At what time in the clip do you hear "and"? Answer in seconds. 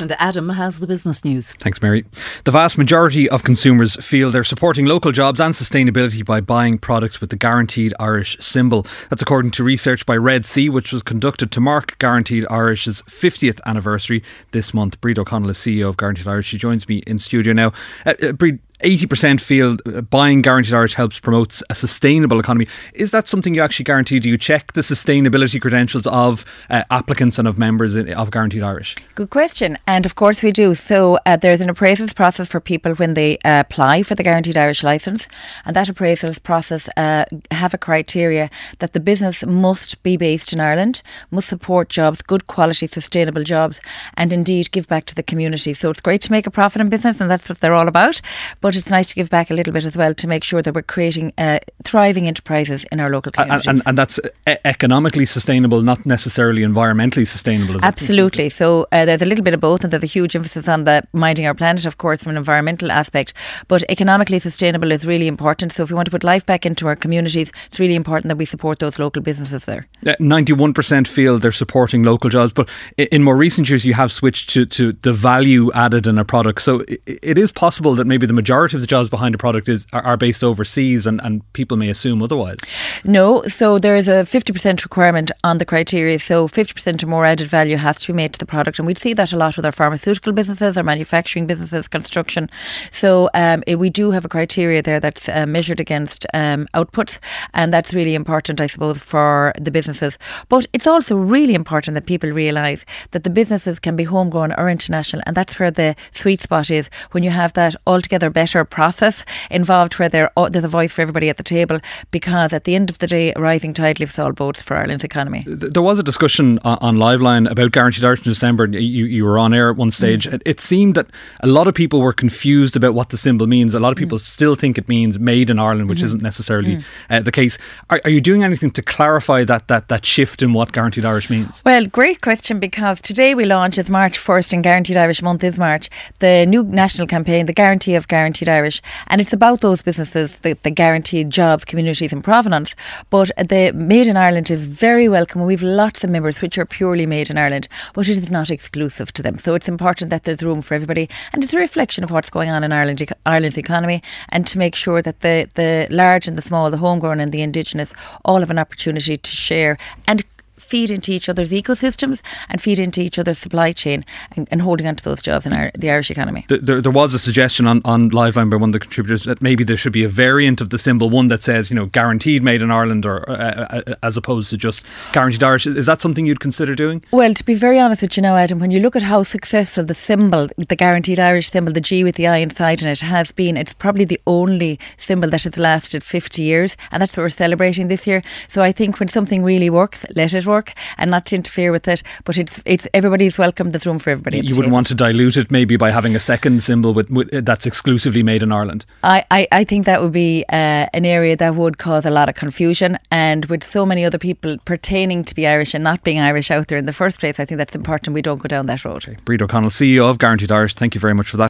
0.00-0.10, 5.38-5.54, 27.38-27.48, 29.86-30.04, 35.64-35.74, 44.18-44.30, 47.20-47.30, 53.66-53.78, 53.78-53.88, 53.88-53.98, 59.84-59.92, 81.06-81.20, 81.24-81.42, 88.78-88.86, 97.54-97.74, 105.26-105.36, 134.52-134.62, 139.06-139.20, 142.12-142.24, 151.32-151.44, 154.30-154.44, 156.26-156.36, 157.20-157.30, 160.08-160.24, 162.48-162.60, 164.36-164.48, 164.50-164.62, 186.90-187.00, 190.98-191.10, 203.10-203.46, 205.74-205.84